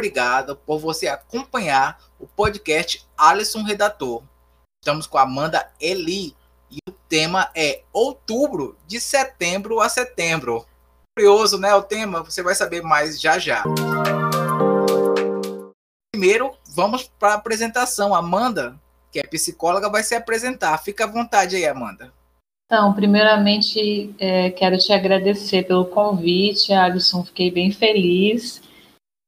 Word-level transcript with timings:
obrigado 0.00 0.56
por 0.56 0.78
você 0.78 1.08
acompanhar 1.08 2.00
o 2.18 2.26
podcast 2.26 3.06
Alisson 3.18 3.62
Redator. 3.62 4.22
Estamos 4.82 5.06
com 5.06 5.18
a 5.18 5.22
Amanda 5.22 5.70
Eli 5.78 6.34
e 6.70 6.78
o 6.88 6.92
tema 7.06 7.50
é 7.54 7.82
Outubro, 7.92 8.78
de 8.86 8.98
setembro 8.98 9.78
a 9.78 9.90
setembro. 9.90 10.64
Curioso, 11.14 11.58
né? 11.58 11.74
O 11.74 11.82
tema, 11.82 12.22
você 12.22 12.42
vai 12.42 12.54
saber 12.54 12.80
mais 12.82 13.20
já 13.20 13.38
já. 13.38 13.62
Primeiro, 16.10 16.56
vamos 16.74 17.02
para 17.18 17.32
a 17.32 17.36
apresentação. 17.36 18.14
Amanda, 18.14 18.80
que 19.12 19.20
é 19.20 19.22
psicóloga, 19.24 19.90
vai 19.90 20.02
se 20.02 20.14
apresentar. 20.14 20.78
Fica 20.78 21.04
à 21.04 21.06
vontade 21.06 21.56
aí, 21.56 21.66
Amanda. 21.66 22.10
Então, 22.64 22.94
primeiramente, 22.94 24.14
é, 24.18 24.50
quero 24.50 24.78
te 24.78 24.94
agradecer 24.94 25.66
pelo 25.66 25.84
convite, 25.84 26.72
Alisson. 26.72 27.22
Fiquei 27.22 27.50
bem 27.50 27.70
feliz. 27.70 28.62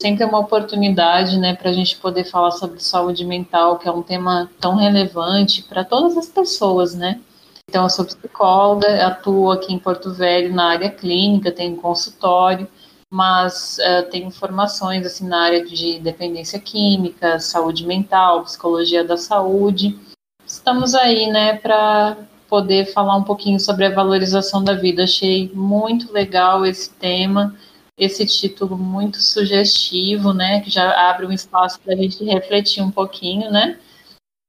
Sempre 0.02 0.24
é 0.24 0.26
uma 0.26 0.40
oportunidade 0.40 1.38
né, 1.38 1.54
para 1.54 1.70
a 1.70 1.72
gente 1.72 1.96
poder 1.96 2.24
falar 2.24 2.50
sobre 2.50 2.82
saúde 2.82 3.24
mental, 3.24 3.78
que 3.78 3.86
é 3.86 3.92
um 3.92 4.02
tema 4.02 4.50
tão 4.58 4.74
relevante 4.74 5.62
para 5.62 5.84
todas 5.84 6.16
as 6.16 6.26
pessoas, 6.26 6.92
né? 6.92 7.20
Então, 7.70 7.84
eu 7.84 7.88
sou 7.88 8.04
psicóloga, 8.04 9.06
atuo 9.06 9.52
aqui 9.52 9.72
em 9.72 9.78
Porto 9.78 10.12
Velho 10.12 10.52
na 10.52 10.70
área 10.70 10.90
clínica, 10.90 11.52
tenho 11.52 11.76
consultório, 11.76 12.66
mas 13.08 13.78
uh, 13.78 14.10
tenho 14.10 14.28
formações 14.32 15.06
assim, 15.06 15.28
na 15.28 15.40
área 15.40 15.64
de 15.64 16.00
dependência 16.00 16.58
química, 16.58 17.38
saúde 17.38 17.86
mental, 17.86 18.42
psicologia 18.42 19.04
da 19.04 19.16
saúde. 19.16 19.96
Estamos 20.44 20.96
aí, 20.96 21.28
né, 21.28 21.58
para 21.58 22.16
poder 22.48 22.86
falar 22.86 23.14
um 23.14 23.22
pouquinho 23.22 23.60
sobre 23.60 23.86
a 23.86 23.94
valorização 23.94 24.64
da 24.64 24.74
vida. 24.74 25.04
Achei 25.04 25.48
muito 25.54 26.12
legal 26.12 26.66
esse 26.66 26.90
tema, 26.90 27.54
esse 27.96 28.24
título 28.26 28.76
muito 28.76 29.18
sugestivo, 29.18 30.32
né, 30.32 30.60
que 30.60 30.70
já 30.70 31.10
abre 31.10 31.26
um 31.26 31.32
espaço 31.32 31.80
para 31.80 31.94
a 31.94 31.96
gente 31.96 32.24
refletir 32.24 32.82
um 32.82 32.90
pouquinho, 32.90 33.50
né, 33.50 33.78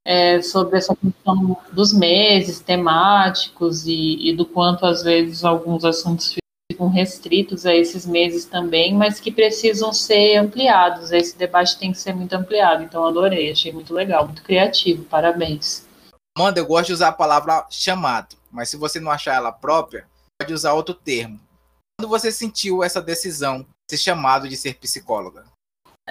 é, 0.05 0.41
sobre 0.41 0.77
essa 0.77 0.95
questão 0.95 1.57
dos 1.71 1.93
meses 1.93 2.59
temáticos 2.59 3.85
e, 3.85 4.29
e, 4.29 4.35
do 4.35 4.45
quanto 4.45 4.85
às 4.85 5.01
vezes 5.03 5.43
alguns 5.43 5.85
assuntos 5.85 6.35
ficam 6.71 6.89
restritos 6.89 7.65
a 7.65 7.73
esses 7.73 8.05
meses 8.05 8.45
também, 8.45 8.93
mas 8.93 9.19
que 9.19 9.31
precisam 9.31 9.93
ser 9.93 10.37
ampliados. 10.37 11.11
Esse 11.11 11.37
debate 11.37 11.77
tem 11.77 11.91
que 11.91 11.99
ser 11.99 12.13
muito 12.13 12.33
ampliado. 12.33 12.83
Então, 12.83 13.05
adorei, 13.05 13.51
achei 13.51 13.71
muito 13.71 13.93
legal, 13.93 14.25
muito 14.25 14.43
criativo. 14.43 15.05
Parabéns. 15.05 15.87
Amanda, 16.35 16.59
eu 16.59 16.65
gosto 16.65 16.87
de 16.87 16.93
usar 16.93 17.09
a 17.09 17.13
palavra 17.13 17.65
chamado, 17.69 18.35
mas 18.51 18.69
se 18.69 18.75
você 18.75 18.99
não 18.99 19.11
achar 19.11 19.35
ela 19.35 19.51
própria, 19.51 20.07
pode 20.41 20.53
usar 20.53 20.73
outro 20.73 20.95
termo. 20.95 21.39
Quando 21.99 22.09
você 22.09 22.31
sentiu 22.31 22.83
essa 22.83 23.01
decisão, 23.01 23.65
esse 23.89 24.01
chamado 24.01 24.47
de 24.47 24.57
ser 24.57 24.75
psicóloga? 24.75 25.45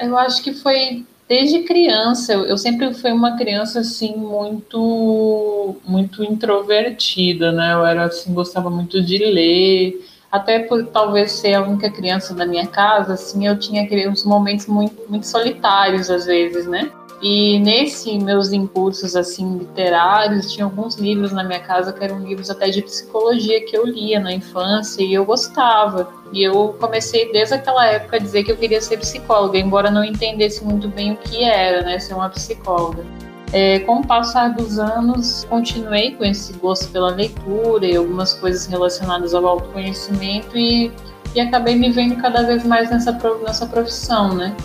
Eu 0.01 0.17
acho 0.17 0.43
que 0.43 0.55
foi 0.55 1.05
desde 1.29 1.63
criança. 1.65 2.33
Eu, 2.33 2.57
sempre 2.57 2.95
fui 2.95 3.13
uma 3.13 3.37
criança 3.37 3.81
assim 3.81 4.17
muito 4.17 5.77
muito 5.85 6.23
introvertida, 6.23 7.53
né? 7.53 7.75
Eu 7.75 7.85
era 7.85 8.05
assim 8.05 8.33
gostava 8.33 8.71
muito 8.71 9.03
de 9.03 9.19
ler, 9.19 10.07
até 10.31 10.61
por 10.61 10.87
talvez 10.87 11.33
ser 11.33 11.55
a 11.55 11.63
única 11.63 11.91
criança 11.91 12.35
da 12.35 12.47
minha 12.47 12.67
casa, 12.67 13.13
assim, 13.15 13.47
eu 13.47 13.59
tinha 13.59 13.87
uns 14.09 14.25
momentos 14.25 14.67
muito, 14.67 15.11
muito 15.11 15.27
solitários 15.27 16.09
às 16.09 16.25
vezes, 16.25 16.67
né? 16.67 16.91
E 17.23 17.61
nesse 17.61 18.19
meus 18.19 18.53
impulsos 18.53 19.15
assim 19.15 19.59
literários, 19.59 20.53
tinha 20.53 20.65
alguns 20.65 20.97
livros 20.97 21.31
na 21.31 21.45
minha 21.45 21.61
casa 21.61 21.93
que 21.93 22.03
eram 22.03 22.19
livros 22.19 22.51
até 22.51 22.69
de 22.69 22.83
psicologia 22.83 23.65
que 23.65 23.77
eu 23.77 23.87
lia 23.87 24.19
na 24.19 24.33
infância 24.33 25.05
e 25.05 25.15
eu 25.15 25.25
gostava. 25.25 26.13
E 26.33 26.43
eu 26.43 26.75
comecei 26.81 27.31
desde 27.31 27.55
aquela 27.55 27.87
época 27.87 28.17
a 28.17 28.19
dizer 28.19 28.43
que 28.43 28.51
eu 28.51 28.57
queria 28.57 28.81
ser 28.81 28.97
psicóloga, 28.97 29.57
embora 29.57 29.89
não 29.89 30.03
entendesse 30.03 30.65
muito 30.65 30.89
bem 30.89 31.13
o 31.13 31.17
que 31.17 31.45
era, 31.45 31.83
né, 31.83 31.97
ser 32.01 32.15
uma 32.15 32.29
psicóloga. 32.29 33.05
É, 33.53 33.79
com 33.81 34.01
o 34.01 34.07
passar 34.07 34.55
dos 34.55 34.81
anos, 34.81 35.47
continuei 35.49 36.17
com 36.17 36.25
esse 36.25 36.53
gosto 36.55 36.91
pela 36.91 37.11
leitura 37.11 37.87
e 37.87 37.95
algumas 37.95 38.35
coisas 38.35 38.67
relacionadas 38.67 39.33
ao 39.33 39.47
autoconhecimento 39.47 40.59
e, 40.59 40.91
e 41.37 41.41
acabei 41.41 41.77
me 41.77 41.91
vendo 41.91 42.17
cada 42.17 42.43
vez 42.43 42.65
mais 42.65 42.91
nessa, 42.91 43.13
nessa 43.45 43.67
profissão, 43.67 44.35
né? 44.35 44.57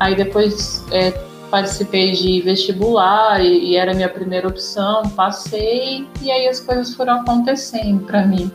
Aí 0.00 0.16
depois 0.16 0.84
é, 0.90 1.12
participei 1.52 2.12
de 2.12 2.40
vestibular 2.40 3.44
e, 3.44 3.72
e 3.72 3.76
era 3.76 3.92
minha 3.92 4.08
primeira 4.08 4.48
opção, 4.48 5.02
passei 5.10 6.08
e 6.22 6.30
aí 6.30 6.48
as 6.48 6.58
coisas 6.58 6.94
foram 6.94 7.20
acontecendo 7.20 8.06
para 8.06 8.26
mim. 8.26 8.50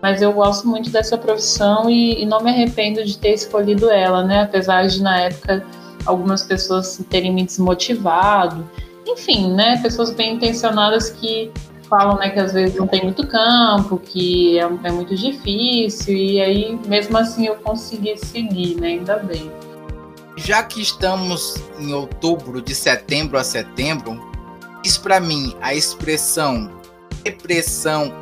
Mas 0.00 0.22
eu 0.22 0.32
gosto 0.32 0.66
muito 0.66 0.88
dessa 0.88 1.18
profissão 1.18 1.90
e, 1.90 2.22
e, 2.22 2.24
não 2.24 2.40
me 2.40 2.50
arrependo 2.50 3.04
de 3.04 3.18
ter 3.18 3.34
escolhido 3.34 3.90
ela, 3.90 4.24
né? 4.24 4.42
Apesar 4.42 4.86
de 4.86 5.02
na 5.02 5.20
época 5.20 5.62
algumas 6.06 6.42
pessoas 6.42 7.04
terem 7.10 7.34
me 7.34 7.44
desmotivado. 7.44 8.66
Enfim, 9.06 9.52
né? 9.52 9.78
Pessoas 9.82 10.10
bem 10.10 10.36
intencionadas 10.36 11.10
que 11.10 11.50
falam 11.88 12.16
né, 12.16 12.30
que 12.30 12.38
às 12.38 12.52
vezes 12.52 12.76
não 12.76 12.86
tem 12.86 13.02
muito 13.02 13.26
campo, 13.26 13.98
que 13.98 14.58
é, 14.58 14.68
é 14.84 14.90
muito 14.92 15.16
difícil, 15.16 16.14
e 16.14 16.40
aí 16.40 16.78
mesmo 16.86 17.16
assim 17.16 17.46
eu 17.46 17.56
consegui 17.56 18.16
seguir, 18.16 18.76
né? 18.76 18.88
Ainda 18.88 19.16
bem. 19.16 19.50
Já 20.38 20.62
que 20.62 20.80
estamos 20.80 21.56
em 21.78 21.92
outubro, 21.92 22.62
de 22.62 22.74
setembro 22.74 23.38
a 23.38 23.44
setembro, 23.44 24.18
diz 24.82 24.96
para 24.96 25.20
mim 25.20 25.54
a 25.60 25.74
expressão 25.74 26.70
depressão 27.24 28.14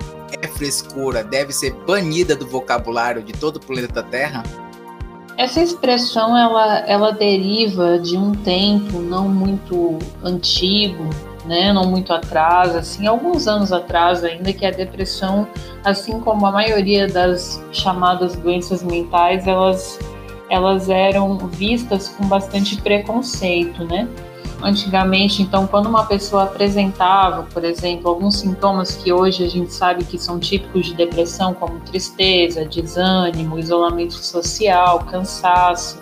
é 0.43 0.49
frescura 0.49 1.23
deve 1.23 1.53
ser 1.53 1.73
banida 1.87 2.35
do 2.35 2.47
vocabulário 2.47 3.23
de 3.23 3.33
todo 3.33 3.57
o 3.57 3.61
planeta 3.61 4.03
Terra? 4.03 4.43
Essa 5.37 5.61
expressão 5.61 6.37
ela, 6.37 6.79
ela 6.81 7.13
deriva 7.13 7.99
de 7.99 8.17
um 8.17 8.35
tempo 8.35 8.99
não 9.01 9.29
muito 9.29 9.99
antigo, 10.25 11.11
né, 11.45 11.73
não 11.73 11.85
muito 11.85 12.13
atrás, 12.13 12.75
assim, 12.75 13.07
alguns 13.07 13.47
anos 13.47 13.71
atrás 13.71 14.25
ainda, 14.25 14.53
que 14.53 14.65
a 14.65 14.71
depressão, 14.71 15.47
assim 15.85 16.19
como 16.21 16.47
a 16.47 16.51
maioria 16.51 17.07
das 17.07 17.63
chamadas 17.71 18.35
doenças 18.37 18.83
mentais, 18.83 19.47
elas 19.47 19.99
elas 20.49 20.89
eram 20.89 21.39
vistas 21.39 22.09
com 22.09 22.27
bastante 22.27 22.81
preconceito, 22.81 23.85
né? 23.85 24.09
Antigamente, 24.63 25.43
então, 25.43 25.67
quando 25.67 25.87
uma 25.87 26.07
pessoa 26.07 26.45
apresentava, 26.45 27.43
por 27.53 27.63
exemplo, 27.63 28.09
alguns 28.09 28.39
sintomas 28.39 28.97
que 28.97 29.13
hoje 29.13 29.45
a 29.45 29.49
gente 29.49 29.73
sabe 29.73 30.03
que 30.05 30.19
são 30.19 30.39
típicos 30.39 30.87
de 30.87 30.95
depressão, 30.95 31.53
como 31.53 31.79
tristeza, 31.81 32.65
desânimo, 32.65 33.59
isolamento 33.59 34.15
social, 34.15 35.01
cansaço, 35.01 36.01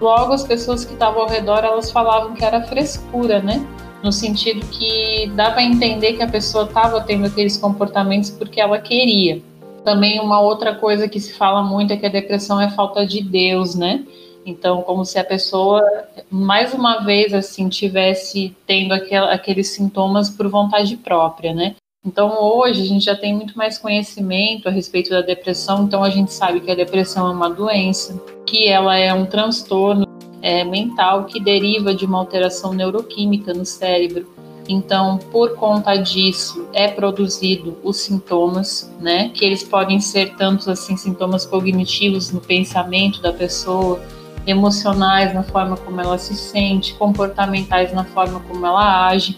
logo 0.00 0.32
as 0.32 0.44
pessoas 0.44 0.84
que 0.84 0.92
estavam 0.92 1.22
ao 1.22 1.28
redor 1.28 1.64
elas 1.64 1.90
falavam 1.90 2.34
que 2.34 2.44
era 2.44 2.62
frescura, 2.62 3.40
né? 3.40 3.66
No 4.04 4.12
sentido 4.12 4.64
que 4.66 5.28
dava 5.34 5.56
a 5.56 5.64
entender 5.64 6.12
que 6.12 6.22
a 6.22 6.28
pessoa 6.28 6.64
estava 6.64 7.00
tendo 7.00 7.26
aqueles 7.26 7.56
comportamentos 7.56 8.30
porque 8.30 8.60
ela 8.60 8.78
queria 8.78 9.42
também 9.86 10.18
uma 10.18 10.40
outra 10.40 10.74
coisa 10.74 11.08
que 11.08 11.20
se 11.20 11.32
fala 11.34 11.62
muito 11.62 11.92
é 11.92 11.96
que 11.96 12.04
a 12.04 12.08
depressão 12.08 12.60
é 12.60 12.68
falta 12.68 13.06
de 13.06 13.22
Deus, 13.22 13.76
né? 13.76 14.04
Então, 14.44 14.82
como 14.82 15.04
se 15.04 15.16
a 15.16 15.22
pessoa, 15.22 15.80
mais 16.28 16.74
uma 16.74 17.04
vez, 17.04 17.32
assim, 17.32 17.68
tivesse 17.68 18.52
tendo 18.66 18.92
aquel, 18.92 19.26
aqueles 19.26 19.68
sintomas 19.68 20.28
por 20.28 20.48
vontade 20.48 20.96
própria, 20.96 21.54
né? 21.54 21.76
Então, 22.04 22.36
hoje, 22.42 22.82
a 22.82 22.84
gente 22.84 23.04
já 23.04 23.14
tem 23.14 23.32
muito 23.32 23.56
mais 23.56 23.78
conhecimento 23.78 24.68
a 24.68 24.72
respeito 24.72 25.10
da 25.10 25.20
depressão, 25.20 25.84
então 25.84 26.02
a 26.02 26.10
gente 26.10 26.32
sabe 26.32 26.58
que 26.58 26.70
a 26.70 26.74
depressão 26.74 27.28
é 27.28 27.30
uma 27.30 27.48
doença, 27.48 28.20
que 28.44 28.66
ela 28.66 28.96
é 28.96 29.14
um 29.14 29.24
transtorno 29.24 30.04
é, 30.42 30.64
mental 30.64 31.26
que 31.26 31.38
deriva 31.38 31.94
de 31.94 32.04
uma 32.04 32.18
alteração 32.18 32.72
neuroquímica 32.72 33.54
no 33.54 33.64
cérebro, 33.64 34.26
então, 34.68 35.18
por 35.30 35.54
conta 35.54 35.96
disso, 35.96 36.68
é 36.72 36.88
produzido 36.88 37.76
os 37.84 37.98
sintomas, 37.98 38.92
né? 39.00 39.30
Que 39.32 39.44
eles 39.44 39.62
podem 39.62 40.00
ser 40.00 40.34
tanto 40.36 40.70
assim 40.70 40.96
sintomas 40.96 41.46
cognitivos 41.46 42.32
no 42.32 42.40
pensamento 42.40 43.22
da 43.22 43.32
pessoa, 43.32 44.00
emocionais 44.46 45.34
na 45.34 45.42
forma 45.42 45.76
como 45.76 46.00
ela 46.00 46.18
se 46.18 46.34
sente, 46.34 46.94
comportamentais 46.94 47.92
na 47.92 48.04
forma 48.04 48.40
como 48.40 48.66
ela 48.66 49.06
age. 49.06 49.36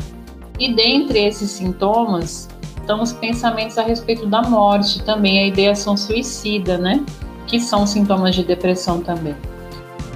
E 0.59 0.73
dentre 0.73 1.19
esses 1.21 1.51
sintomas 1.51 2.49
estão 2.81 3.03
os 3.03 3.13
pensamentos 3.13 3.77
a 3.77 3.83
respeito 3.83 4.27
da 4.27 4.43
morte, 4.43 5.03
também 5.03 5.41
a 5.41 5.47
ideação 5.47 5.97
suicida, 5.97 6.79
né? 6.79 7.05
Que 7.47 7.61
são 7.61 7.87
sintomas 7.87 8.35
de 8.35 8.43
depressão 8.43 9.01
também. 9.01 9.37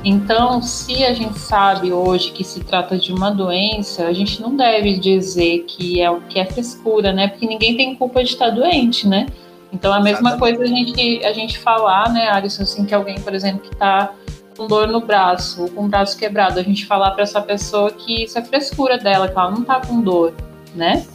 Então, 0.04 0.60
se 0.60 1.04
a 1.04 1.12
gente 1.12 1.38
sabe 1.38 1.92
hoje 1.92 2.32
que 2.32 2.42
se 2.42 2.60
trata 2.64 2.98
de 2.98 3.12
uma 3.12 3.30
doença, 3.30 4.06
a 4.06 4.12
gente 4.12 4.42
não 4.42 4.56
deve 4.56 4.98
dizer 4.98 5.60
que 5.60 6.00
é 6.00 6.20
que 6.28 6.40
é 6.40 6.44
frescura, 6.44 7.12
né? 7.12 7.28
Porque 7.28 7.46
ninguém 7.46 7.76
tem 7.76 7.94
culpa 7.94 8.22
de 8.24 8.30
estar 8.30 8.50
doente, 8.50 9.06
né? 9.06 9.26
Então, 9.72 9.92
a 9.92 10.00
mesma 10.00 10.30
Exatamente. 10.30 10.58
coisa 10.58 10.64
a 10.64 10.66
gente 10.66 11.24
a 11.24 11.32
gente 11.32 11.58
falar, 11.58 12.12
né, 12.12 12.28
Alisson, 12.28 12.64
assim, 12.64 12.84
que 12.84 12.94
alguém, 12.94 13.20
por 13.20 13.32
exemplo, 13.32 13.60
que 13.60 13.72
está 13.72 14.12
com 14.56 14.66
dor 14.66 14.88
no 14.88 15.00
braço 15.00 15.62
ou 15.62 15.68
com 15.70 15.84
o 15.84 15.88
braço 15.88 16.18
quebrado, 16.18 16.58
a 16.58 16.62
gente 16.62 16.84
falar 16.84 17.12
para 17.12 17.22
essa 17.22 17.40
pessoa 17.40 17.90
que 17.90 18.24
isso 18.24 18.38
é 18.38 18.42
frescura 18.42 18.98
dela, 18.98 19.28
que 19.28 19.38
ela 19.38 19.50
não 19.50 19.62
está 19.62 19.80
com 19.80 20.00
dor, 20.00 20.34
né? 20.74 21.06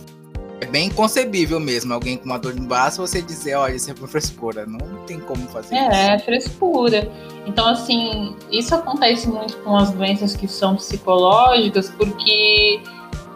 É 0.59 0.65
bem 0.65 0.89
concebível 0.89 1.59
mesmo, 1.59 1.93
alguém 1.93 2.17
com 2.17 2.25
uma 2.25 2.39
dor 2.39 2.55
no 2.55 2.65
braço, 2.65 2.99
você 2.99 3.21
dizer, 3.21 3.55
olha, 3.55 3.75
isso 3.75 3.91
é 3.91 3.93
por 3.93 4.07
frescura. 4.07 4.65
Não 4.65 4.79
tem 5.05 5.19
como 5.19 5.47
fazer 5.47 5.75
é, 5.75 5.81
isso. 5.81 5.91
É, 5.91 6.19
frescura. 6.19 7.11
Então, 7.45 7.67
assim, 7.67 8.35
isso 8.51 8.73
acontece 8.73 9.29
muito 9.29 9.55
com 9.57 9.77
as 9.77 9.91
doenças 9.91 10.35
que 10.35 10.47
são 10.47 10.75
psicológicas, 10.75 11.91
porque 11.91 12.79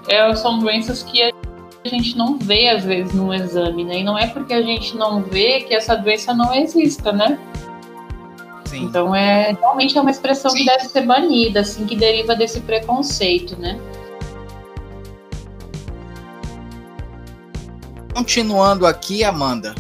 é, 0.07 0.35
são 0.35 0.57
doenças 0.59 1.03
que 1.03 1.21
a 1.21 1.31
gente 1.87 2.17
não 2.17 2.39
vê, 2.39 2.69
às 2.69 2.83
vezes, 2.83 3.13
no 3.13 3.33
exame, 3.33 3.83
né? 3.83 3.99
E 3.99 4.03
não 4.03 4.17
é 4.17 4.27
porque 4.27 4.53
a 4.53 4.61
gente 4.61 4.97
não 4.97 5.21
vê 5.21 5.61
que 5.61 5.75
essa 5.75 5.95
doença 5.95 6.33
não 6.33 6.53
exista, 6.53 7.11
né? 7.11 7.39
Sim. 8.65 8.85
Então, 8.85 9.13
é, 9.13 9.55
realmente 9.59 9.97
é 9.97 10.01
uma 10.01 10.11
expressão 10.11 10.49
Sim. 10.49 10.59
que 10.59 10.65
deve 10.65 10.85
ser 10.85 11.01
banida, 11.01 11.59
assim, 11.59 11.85
que 11.85 11.95
deriva 11.95 12.35
desse 12.35 12.61
preconceito, 12.61 13.59
né? 13.59 13.79
Continuando 18.13 18.85
aqui, 18.85 19.23
Amanda, 19.23 19.73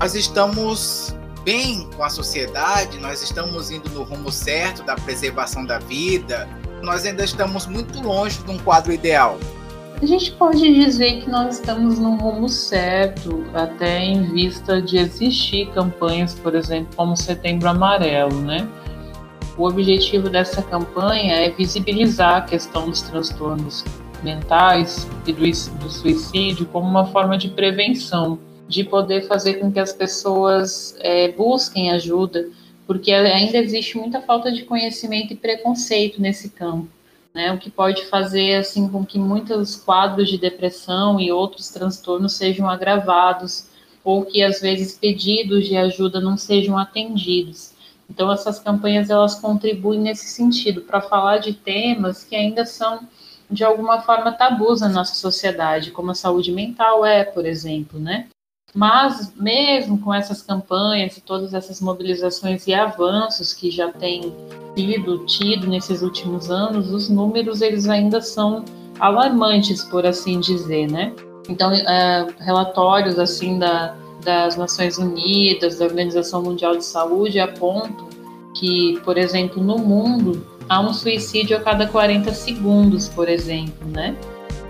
nós 0.00 0.14
estamos 0.14 1.14
bem 1.44 1.88
com 1.94 2.02
a 2.02 2.08
sociedade, 2.08 2.98
nós 2.98 3.22
estamos 3.22 3.70
indo 3.70 3.90
no 3.90 4.02
rumo 4.02 4.32
certo 4.32 4.82
da 4.82 4.94
preservação 4.94 5.64
da 5.64 5.78
vida, 5.78 6.48
nós 6.82 7.04
ainda 7.04 7.22
estamos 7.22 7.66
muito 7.66 8.00
longe 8.00 8.42
de 8.42 8.50
um 8.50 8.58
quadro 8.58 8.92
ideal. 8.92 9.38
A 10.00 10.06
gente 10.06 10.32
pode 10.32 10.60
dizer 10.74 11.22
que 11.22 11.30
nós 11.30 11.58
estamos 11.58 11.98
no 11.98 12.16
rumo 12.16 12.48
certo, 12.48 13.46
até 13.54 14.02
em 14.02 14.22
vista 14.32 14.80
de 14.80 14.96
existir 14.96 15.70
campanhas, 15.72 16.34
por 16.34 16.54
exemplo, 16.54 16.88
como 16.96 17.16
Setembro 17.16 17.68
Amarelo, 17.68 18.40
né? 18.40 18.66
O 19.56 19.66
objetivo 19.66 20.28
dessa 20.28 20.62
campanha 20.62 21.34
é 21.36 21.50
visibilizar 21.50 22.36
a 22.36 22.40
questão 22.42 22.90
dos 22.90 23.02
transtornos 23.02 23.84
mentais 24.22 25.06
e 25.26 25.32
do, 25.32 25.40
do 25.40 25.90
suicídio 25.90 26.66
como 26.66 26.88
uma 26.88 27.06
forma 27.06 27.36
de 27.36 27.48
prevenção, 27.48 28.38
de 28.68 28.84
poder 28.84 29.26
fazer 29.26 29.54
com 29.54 29.70
que 29.70 29.78
as 29.78 29.92
pessoas 29.92 30.96
é, 31.00 31.28
busquem 31.32 31.90
ajuda, 31.92 32.48
porque 32.86 33.12
ainda 33.12 33.58
existe 33.58 33.96
muita 33.96 34.20
falta 34.20 34.50
de 34.50 34.64
conhecimento 34.64 35.32
e 35.32 35.36
preconceito 35.36 36.20
nesse 36.20 36.50
campo. 36.50 36.88
Né, 37.34 37.52
o 37.52 37.58
que 37.58 37.68
pode 37.68 38.06
fazer 38.06 38.54
assim 38.54 38.88
com 38.88 39.04
que 39.04 39.18
muitos 39.18 39.76
quadros 39.76 40.30
de 40.30 40.38
depressão 40.38 41.20
e 41.20 41.30
outros 41.30 41.68
transtornos 41.68 42.32
sejam 42.32 42.66
agravados 42.66 43.66
ou 44.02 44.24
que 44.24 44.42
às 44.42 44.58
vezes 44.58 44.96
pedidos 44.96 45.66
de 45.66 45.76
ajuda 45.76 46.18
não 46.18 46.38
sejam 46.38 46.78
atendidos. 46.78 47.72
Então 48.08 48.32
essas 48.32 48.58
campanhas 48.58 49.10
elas 49.10 49.34
contribuem 49.34 50.00
nesse 50.00 50.28
sentido 50.28 50.80
para 50.80 51.02
falar 51.02 51.36
de 51.38 51.52
temas 51.52 52.24
que 52.24 52.34
ainda 52.34 52.64
são 52.64 53.00
de 53.50 53.64
alguma 53.64 54.00
forma 54.00 54.32
tabus 54.32 54.80
na 54.80 54.88
nossa 54.88 55.14
sociedade, 55.14 55.90
como 55.90 56.10
a 56.10 56.14
saúde 56.14 56.52
mental 56.52 57.04
é, 57.04 57.24
por 57.24 57.46
exemplo, 57.46 57.98
né? 57.98 58.26
Mas 58.74 59.32
mesmo 59.36 59.98
com 59.98 60.12
essas 60.12 60.42
campanhas 60.42 61.16
e 61.16 61.20
todas 61.20 61.54
essas 61.54 61.80
mobilizações 61.80 62.66
e 62.66 62.74
avanços 62.74 63.52
que 63.52 63.70
já 63.70 63.90
têm 63.90 64.34
sido 64.76 65.24
tido 65.24 65.66
nesses 65.66 66.02
últimos 66.02 66.50
anos, 66.50 66.90
os 66.90 67.08
números 67.08 67.62
eles 67.62 67.88
ainda 67.88 68.20
são 68.20 68.64
alarmantes, 68.98 69.82
por 69.84 70.04
assim 70.04 70.40
dizer, 70.40 70.90
né? 70.90 71.14
Então, 71.48 71.72
é, 71.72 72.26
relatórios 72.40 73.18
assim 73.18 73.58
da, 73.58 73.94
das 74.22 74.56
Nações 74.56 74.98
Unidas, 74.98 75.78
da 75.78 75.84
Organização 75.84 76.42
Mundial 76.42 76.76
de 76.76 76.84
Saúde 76.84 77.38
apontam 77.38 78.08
que, 78.54 79.00
por 79.04 79.16
exemplo, 79.16 79.62
no 79.62 79.78
mundo 79.78 80.44
há 80.68 80.80
um 80.80 80.92
suicídio 80.92 81.56
a 81.56 81.60
cada 81.60 81.86
40 81.86 82.32
segundos, 82.32 83.08
por 83.08 83.28
exemplo, 83.28 83.88
né? 83.88 84.16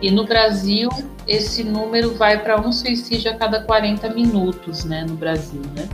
E 0.02 0.10
no 0.10 0.24
Brasil, 0.24 0.90
esse 1.26 1.64
número 1.64 2.14
vai 2.14 2.42
para 2.42 2.60
um 2.60 2.70
suicídio 2.70 3.30
a 3.30 3.34
cada 3.34 3.60
40 3.60 4.10
minutos, 4.10 4.84
né, 4.84 5.04
no 5.08 5.14
Brasil, 5.14 5.62
né? 5.74 5.88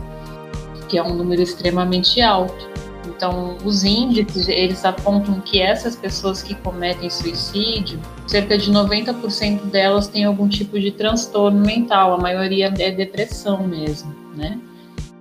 Que 0.89 0.97
é 0.97 1.03
um 1.03 1.13
número 1.13 1.41
extremamente 1.41 2.21
alto. 2.21 2.73
Então, 3.07 3.57
os 3.63 3.83
índices, 3.83 4.47
eles 4.49 4.83
apontam 4.83 5.39
que 5.39 5.61
essas 5.61 5.95
pessoas 5.95 6.43
que 6.43 6.55
cometem 6.55 7.09
suicídio, 7.09 7.99
cerca 8.27 8.57
de 8.57 8.71
90% 8.71 9.65
delas 9.65 10.07
têm 10.07 10.25
algum 10.25 10.47
tipo 10.47 10.79
de 10.79 10.91
transtorno 10.91 11.65
mental, 11.65 12.13
a 12.13 12.17
maioria 12.17 12.73
é 12.77 12.91
depressão 12.91 13.65
mesmo, 13.65 14.13
né? 14.35 14.59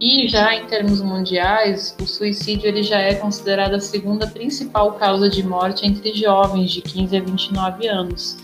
E 0.02 0.26
já 0.26 0.52
em 0.52 0.66
termos 0.66 1.00
mundiais, 1.00 1.94
o 2.02 2.04
suicídio 2.04 2.66
ele 2.66 2.82
já 2.82 2.98
é 2.98 3.14
considerado 3.14 3.74
a 3.74 3.80
segunda 3.80 4.26
principal 4.26 4.94
causa 4.94 5.30
de 5.30 5.46
morte 5.46 5.86
entre 5.86 6.12
jovens 6.12 6.72
de 6.72 6.82
15 6.82 7.16
a 7.16 7.20
29 7.20 7.86
anos. 7.86 8.36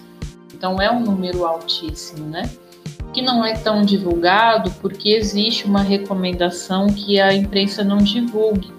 Então 0.55 0.81
é 0.81 0.89
um 0.89 1.01
número 1.01 1.45
altíssimo, 1.45 2.29
né? 2.29 2.49
Que 3.13 3.21
não 3.21 3.45
é 3.45 3.55
tão 3.55 3.83
divulgado 3.83 4.71
porque 4.81 5.09
existe 5.09 5.65
uma 5.65 5.83
recomendação 5.83 6.87
que 6.87 7.19
a 7.19 7.35
imprensa 7.35 7.83
não 7.83 7.99
divulgue, 7.99 8.73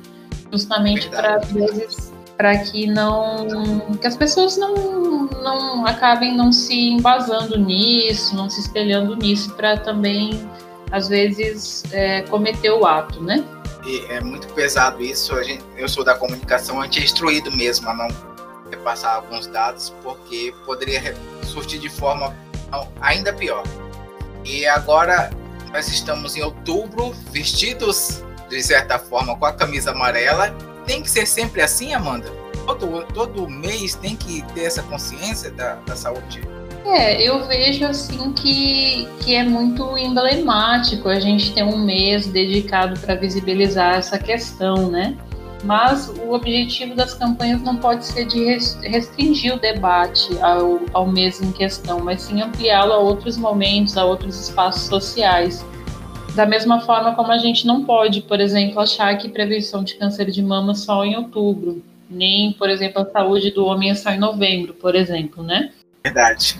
justamente 0.49 1.09
para 1.09 1.35
às 1.35 1.51
vezes 1.51 2.13
para 2.37 2.59
que 2.59 2.87
não 2.87 3.97
que 3.99 4.07
as 4.07 4.15
pessoas 4.15 4.55
não, 4.55 5.25
não 5.25 5.85
acabem 5.85 6.33
não 6.33 6.53
se 6.53 6.91
embasando 6.91 7.59
nisso, 7.59 8.33
não 8.37 8.49
se 8.49 8.61
espelhando 8.61 9.17
nisso 9.17 9.53
para 9.55 9.75
também 9.75 10.47
às 10.91 11.07
vezes, 11.07 11.83
é, 11.91 12.21
cometeu 12.23 12.79
o 12.79 12.85
ato, 12.85 13.21
né? 13.21 13.43
E 13.85 14.05
é 14.09 14.19
muito 14.19 14.47
pesado 14.53 15.01
isso. 15.01 15.41
Gente, 15.43 15.63
eu 15.77 15.87
sou 15.87 16.03
da 16.03 16.15
comunicação, 16.15 16.81
a 16.81 16.85
gente 16.85 16.99
é 16.99 17.03
instruído 17.03 17.51
mesmo 17.51 17.89
a 17.89 17.93
não 17.93 18.07
repassar 18.69 19.15
alguns 19.15 19.47
dados, 19.47 19.93
porque 20.03 20.53
poderia 20.65 21.15
surtir 21.43 21.79
de 21.79 21.89
forma 21.89 22.35
ainda 23.01 23.33
pior. 23.33 23.63
E 24.45 24.65
agora 24.67 25.29
nós 25.71 25.87
estamos 25.87 26.35
em 26.35 26.41
outubro, 26.41 27.11
vestidos 27.31 28.23
de 28.49 28.61
certa 28.63 28.97
forma 28.97 29.37
com 29.37 29.45
a 29.45 29.53
camisa 29.53 29.91
amarela. 29.91 30.55
Tem 30.85 31.01
que 31.01 31.09
ser 31.09 31.25
sempre 31.25 31.61
assim, 31.61 31.93
Amanda? 31.93 32.31
Todo, 32.65 33.03
todo 33.13 33.49
mês 33.49 33.95
tem 33.95 34.15
que 34.15 34.41
ter 34.53 34.65
essa 34.65 34.83
consciência 34.83 35.51
da, 35.51 35.75
da 35.75 35.95
saúde 35.95 36.41
é, 36.85 37.21
eu 37.21 37.45
vejo 37.45 37.85
assim 37.85 38.31
que, 38.33 39.07
que 39.21 39.35
é 39.35 39.43
muito 39.43 39.97
emblemático 39.97 41.09
a 41.09 41.19
gente 41.19 41.53
ter 41.53 41.63
um 41.63 41.77
mês 41.77 42.27
dedicado 42.27 42.99
para 42.99 43.15
visibilizar 43.15 43.95
essa 43.95 44.17
questão, 44.17 44.89
né? 44.89 45.17
Mas 45.63 46.07
o 46.07 46.31
objetivo 46.31 46.95
das 46.95 47.13
campanhas 47.13 47.61
não 47.61 47.75
pode 47.75 48.05
ser 48.05 48.25
de 48.25 48.45
restringir 48.87 49.53
o 49.53 49.59
debate 49.59 50.29
ao, 50.41 50.79
ao 50.93 51.07
mês 51.07 51.41
em 51.41 51.51
questão, 51.51 51.99
mas 51.99 52.21
sim 52.21 52.41
ampliá-lo 52.41 52.93
a 52.93 52.97
outros 52.97 53.35
momentos, 53.35 53.97
a 53.97 54.05
outros 54.05 54.39
espaços 54.39 54.83
sociais. 54.83 55.65
Da 56.33 56.45
mesma 56.45 56.79
forma 56.81 57.13
como 57.13 57.31
a 57.31 57.37
gente 57.37 57.67
não 57.67 57.83
pode, 57.83 58.21
por 58.21 58.39
exemplo, 58.39 58.79
achar 58.79 59.17
que 59.17 59.27
prevenção 59.27 59.83
de 59.83 59.95
câncer 59.95 60.31
de 60.31 60.41
mama 60.41 60.73
só 60.73 61.03
em 61.03 61.17
outubro, 61.17 61.83
nem, 62.09 62.53
por 62.53 62.69
exemplo, 62.69 63.01
a 63.01 63.11
saúde 63.11 63.51
do 63.51 63.65
homem 63.65 63.91
é 63.91 63.95
só 63.95 64.11
em 64.11 64.17
novembro, 64.17 64.73
por 64.73 64.95
exemplo, 64.95 65.43
né? 65.43 65.71
Verdade. 66.03 66.57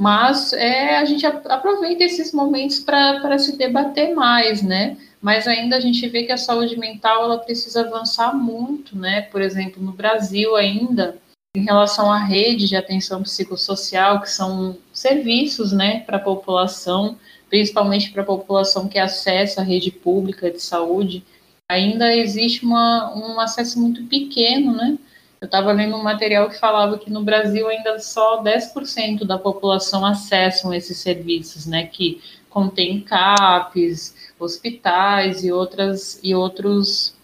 Mas 0.00 0.52
é, 0.52 0.96
a 0.96 1.04
gente 1.04 1.26
aproveita 1.26 2.04
esses 2.04 2.32
momentos 2.32 2.78
para 2.78 3.38
se 3.38 3.56
debater 3.56 4.14
mais, 4.14 4.62
né? 4.62 4.96
Mas 5.20 5.48
ainda 5.48 5.76
a 5.76 5.80
gente 5.80 6.06
vê 6.08 6.22
que 6.22 6.30
a 6.30 6.36
saúde 6.36 6.78
mental 6.78 7.24
ela 7.24 7.38
precisa 7.38 7.80
avançar 7.80 8.32
muito, 8.32 8.96
né? 8.96 9.22
Por 9.22 9.42
exemplo, 9.42 9.82
no 9.82 9.92
Brasil 9.92 10.54
ainda, 10.54 11.18
em 11.56 11.64
relação 11.64 12.12
à 12.12 12.18
rede 12.18 12.68
de 12.68 12.76
atenção 12.76 13.24
psicossocial, 13.24 14.20
que 14.20 14.30
são 14.30 14.78
serviços, 14.92 15.72
né, 15.72 16.00
para 16.00 16.18
a 16.18 16.20
população, 16.20 17.18
principalmente 17.50 18.10
para 18.10 18.22
a 18.22 18.26
população 18.26 18.86
que 18.86 18.98
acessa 18.98 19.60
a 19.60 19.64
rede 19.64 19.90
pública 19.90 20.50
de 20.50 20.62
saúde, 20.62 21.24
ainda 21.68 22.14
existe 22.14 22.64
uma, 22.64 23.12
um 23.16 23.40
acesso 23.40 23.80
muito 23.80 24.04
pequeno, 24.04 24.72
né? 24.76 24.96
Eu 25.40 25.46
estava 25.46 25.72
lendo 25.72 25.96
um 25.96 26.02
material 26.02 26.48
que 26.48 26.58
falava 26.58 26.98
que 26.98 27.10
no 27.10 27.22
Brasil 27.22 27.68
ainda 27.68 27.98
só 28.00 28.42
10% 28.42 29.24
da 29.24 29.38
população 29.38 30.04
acessam 30.04 30.74
esses 30.74 30.98
serviços, 30.98 31.64
né? 31.64 31.86
Que 31.86 32.20
contém 32.50 33.00
CAPs, 33.00 34.32
hospitais 34.38 35.44
e 35.44 35.52
outras 35.52 36.18
e 36.22 36.34
outros 36.34 37.16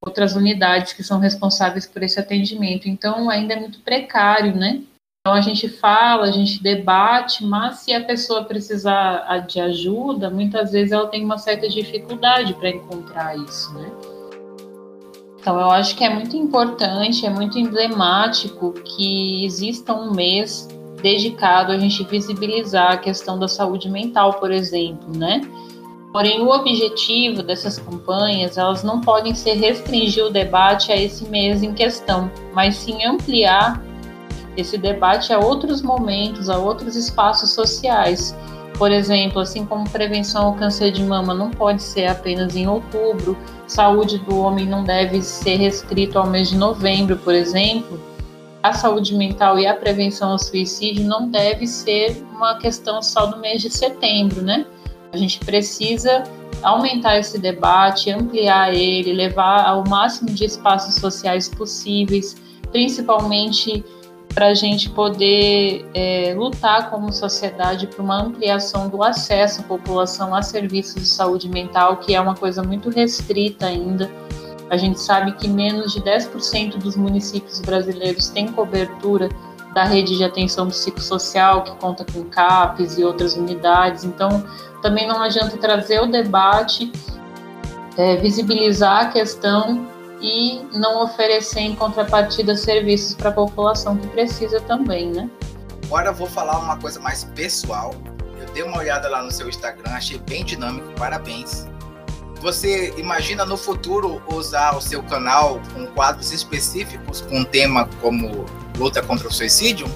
outras 0.00 0.36
unidades 0.36 0.92
que 0.92 1.02
são 1.02 1.18
responsáveis 1.18 1.84
por 1.84 2.02
esse 2.02 2.18
atendimento. 2.18 2.88
Então 2.88 3.28
ainda 3.28 3.54
é 3.54 3.60
muito 3.60 3.80
precário, 3.80 4.56
né? 4.56 4.82
Então 5.20 5.36
a 5.36 5.40
gente 5.42 5.68
fala, 5.68 6.26
a 6.26 6.30
gente 6.30 6.62
debate, 6.62 7.44
mas 7.44 7.80
se 7.80 7.92
a 7.92 8.02
pessoa 8.02 8.44
precisar 8.44 9.46
de 9.46 9.60
ajuda, 9.60 10.30
muitas 10.30 10.72
vezes 10.72 10.92
ela 10.92 11.08
tem 11.08 11.22
uma 11.22 11.36
certa 11.36 11.68
dificuldade 11.68 12.54
para 12.54 12.70
encontrar 12.70 13.36
isso, 13.36 13.74
né? 13.74 14.17
Então, 15.48 15.58
eu 15.58 15.70
acho 15.70 15.96
que 15.96 16.04
é 16.04 16.10
muito 16.10 16.36
importante, 16.36 17.24
é 17.24 17.30
muito 17.30 17.58
emblemático 17.58 18.70
que 18.84 19.46
exista 19.46 19.94
um 19.94 20.12
mês 20.12 20.68
dedicado 21.00 21.72
a 21.72 21.78
gente 21.78 22.04
visibilizar 22.04 22.92
a 22.92 22.96
questão 22.98 23.38
da 23.38 23.48
saúde 23.48 23.88
mental, 23.88 24.34
por 24.34 24.52
exemplo, 24.52 25.08
né? 25.16 25.40
Porém, 26.12 26.42
o 26.42 26.50
objetivo 26.50 27.42
dessas 27.42 27.78
campanhas, 27.78 28.58
elas 28.58 28.84
não 28.84 29.00
podem 29.00 29.34
ser 29.34 29.54
restringir 29.54 30.26
o 30.26 30.28
debate 30.28 30.92
a 30.92 30.96
esse 30.96 31.24
mês 31.30 31.62
em 31.62 31.72
questão, 31.72 32.30
mas 32.52 32.76
sim 32.76 33.02
ampliar 33.02 33.82
esse 34.54 34.76
debate 34.76 35.32
a 35.32 35.38
outros 35.38 35.80
momentos, 35.80 36.50
a 36.50 36.58
outros 36.58 36.94
espaços 36.94 37.54
sociais. 37.54 38.36
Por 38.78 38.92
exemplo, 38.92 39.40
assim 39.40 39.66
como 39.66 39.90
prevenção 39.90 40.46
ao 40.46 40.54
câncer 40.54 40.92
de 40.92 41.02
mama 41.02 41.34
não 41.34 41.50
pode 41.50 41.82
ser 41.82 42.06
apenas 42.06 42.54
em 42.54 42.68
outubro, 42.68 43.36
saúde 43.66 44.18
do 44.18 44.38
homem 44.38 44.66
não 44.66 44.84
deve 44.84 45.20
ser 45.20 45.56
restrito 45.56 46.16
ao 46.16 46.28
mês 46.28 46.48
de 46.48 46.56
novembro, 46.56 47.16
por 47.16 47.34
exemplo. 47.34 48.00
A 48.62 48.72
saúde 48.72 49.16
mental 49.16 49.58
e 49.58 49.66
a 49.66 49.74
prevenção 49.74 50.30
ao 50.30 50.38
suicídio 50.38 51.04
não 51.04 51.28
deve 51.28 51.66
ser 51.66 52.24
uma 52.32 52.56
questão 52.58 53.02
só 53.02 53.26
do 53.26 53.38
mês 53.38 53.62
de 53.62 53.70
setembro, 53.70 54.42
né? 54.42 54.64
A 55.12 55.16
gente 55.16 55.40
precisa 55.40 56.22
aumentar 56.62 57.18
esse 57.18 57.38
debate, 57.38 58.10
ampliar 58.10 58.72
ele, 58.74 59.12
levar 59.12 59.64
ao 59.64 59.84
máximo 59.88 60.30
de 60.30 60.44
espaços 60.44 60.96
sociais 60.96 61.48
possíveis, 61.48 62.36
principalmente 62.70 63.84
para 64.38 64.46
a 64.46 64.54
gente 64.54 64.88
poder 64.90 65.84
é, 65.92 66.32
lutar 66.32 66.90
como 66.90 67.12
sociedade 67.12 67.88
por 67.88 68.02
uma 68.02 68.22
ampliação 68.22 68.88
do 68.88 69.02
acesso 69.02 69.62
à 69.62 69.64
população 69.64 70.32
a 70.32 70.42
serviços 70.42 71.02
de 71.02 71.08
saúde 71.08 71.48
mental, 71.48 71.96
que 71.96 72.14
é 72.14 72.20
uma 72.20 72.36
coisa 72.36 72.62
muito 72.62 72.88
restrita 72.88 73.66
ainda. 73.66 74.08
A 74.70 74.76
gente 74.76 75.00
sabe 75.00 75.32
que 75.32 75.48
menos 75.48 75.92
de 75.92 76.00
10% 76.00 76.76
dos 76.76 76.94
municípios 76.94 77.58
brasileiros 77.58 78.28
têm 78.28 78.46
cobertura 78.46 79.28
da 79.74 79.82
rede 79.82 80.16
de 80.16 80.22
atenção 80.22 80.68
psicossocial, 80.68 81.64
que 81.64 81.74
conta 81.74 82.04
com 82.04 82.22
CAPES 82.22 82.96
e 82.96 83.02
outras 83.02 83.34
unidades. 83.34 84.04
Então, 84.04 84.44
também 84.82 85.08
não 85.08 85.20
adianta 85.20 85.56
trazer 85.56 86.00
o 86.00 86.06
debate, 86.06 86.92
é, 87.96 88.14
visibilizar 88.14 89.06
a 89.06 89.08
questão 89.08 89.97
e 90.20 90.60
não 90.72 91.02
oferecer 91.02 91.60
em 91.60 91.74
contrapartida 91.74 92.56
serviços 92.56 93.14
para 93.14 93.30
a 93.30 93.32
população 93.32 93.96
que 93.96 94.06
precisa 94.08 94.60
também, 94.60 95.10
né? 95.10 95.30
Agora 95.84 96.08
eu 96.08 96.14
vou 96.14 96.26
falar 96.26 96.58
uma 96.58 96.76
coisa 96.76 97.00
mais 97.00 97.24
pessoal. 97.24 97.94
Eu 98.40 98.46
dei 98.52 98.62
uma 98.62 98.78
olhada 98.78 99.08
lá 99.08 99.22
no 99.22 99.30
seu 99.30 99.48
Instagram, 99.48 99.90
achei 99.90 100.18
bem 100.18 100.44
dinâmico, 100.44 100.88
parabéns. 100.98 101.66
Você 102.40 102.94
imagina 102.96 103.44
no 103.44 103.56
futuro 103.56 104.22
usar 104.32 104.76
o 104.76 104.80
seu 104.80 105.02
canal 105.02 105.60
com 105.74 105.86
quadros 105.88 106.30
específicos 106.30 107.20
com 107.22 107.38
um 107.38 107.44
tema 107.44 107.88
como 108.00 108.44
luta 108.76 109.02
contra 109.02 109.26
o 109.26 109.32
suicídio? 109.32 109.86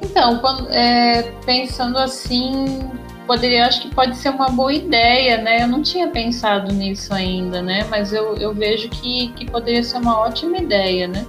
Então, 0.00 0.38
quando, 0.38 0.70
é, 0.70 1.22
pensando 1.44 1.98
assim, 1.98 2.90
poderia, 3.26 3.66
acho 3.66 3.82
que 3.82 3.94
pode 3.94 4.16
ser 4.16 4.30
uma 4.30 4.48
boa 4.48 4.72
ideia, 4.72 5.38
né? 5.38 5.62
Eu 5.62 5.68
não 5.68 5.82
tinha 5.82 6.08
pensado 6.08 6.72
nisso 6.72 7.12
ainda, 7.12 7.62
né? 7.62 7.84
Mas 7.90 8.12
eu, 8.12 8.36
eu 8.36 8.54
vejo 8.54 8.88
que, 8.88 9.28
que 9.30 9.50
poderia 9.50 9.82
ser 9.82 9.98
uma 9.98 10.18
ótima 10.18 10.58
ideia, 10.58 11.08
né? 11.08 11.26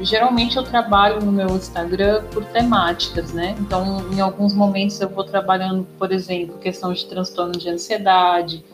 Geralmente 0.00 0.56
eu 0.56 0.62
trabalho 0.62 1.24
no 1.24 1.32
meu 1.32 1.48
Instagram 1.48 2.22
por 2.32 2.44
temáticas, 2.44 3.32
né? 3.32 3.54
Então, 3.58 4.04
em 4.12 4.20
alguns 4.20 4.52
momentos 4.52 5.00
eu 5.00 5.08
vou 5.08 5.24
trabalhando, 5.24 5.86
por 5.98 6.12
exemplo, 6.12 6.58
questão 6.58 6.92
de 6.92 7.06
transtorno 7.06 7.52
de 7.52 7.68
ansiedade, 7.68 8.64